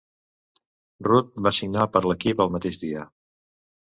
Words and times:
Routt 1.07 1.35
va 1.47 1.51
signar 1.57 1.85
per 1.97 2.03
l'equip 2.07 2.43
el 2.45 2.51
mateix 2.57 2.79
dia. 2.87 3.07